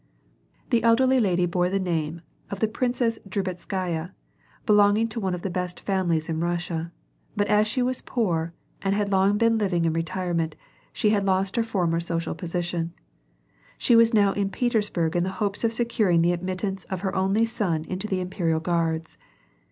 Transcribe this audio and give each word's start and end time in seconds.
The 0.71 0.81
elderly 0.81 1.19
lady 1.19 1.45
bore 1.45 1.69
the 1.69 1.79
name 1.79 2.21
of 2.49 2.59
the 2.59 2.67
Princess 2.67 3.19
Drubetskaya^ 3.29 4.09
belonging 4.65 5.07
to 5.09 5.19
one 5.19 5.35
of 5.35 5.43
the 5.43 5.49
best 5.51 5.79
families 5.79 6.27
in 6.27 6.39
Kussia, 6.39 6.89
but 7.35 7.45
as 7.45 7.67
she 7.67 7.83
was 7.83 8.01
poor, 8.01 8.51
and 8.81 8.95
had 8.95 9.11
long 9.11 9.37
been 9.37 9.59
living 9.59 9.85
in 9.85 9.93
retirement, 9.93 10.55
she 10.91 11.11
had 11.11 11.23
lost 11.27 11.55
her 11.55 11.61
former 11.61 11.99
social 11.99 12.33
^sition. 12.33 12.93
She 13.77 13.95
was 13.95 14.11
now 14.11 14.33
in 14.33 14.49
Petersburg 14.49 15.15
in 15.15 15.23
the 15.23 15.29
hopes 15.37 15.63
of 15.63 15.71
securing 15.71 16.23
the 16.23 16.33
admittance 16.33 16.83
of 16.85 17.01
her 17.01 17.13
only 17.15 17.45
son 17.45 17.85
into 17.85 18.07
the 18.07 18.21
Imperial 18.21 18.59
Guards. 18.59 19.19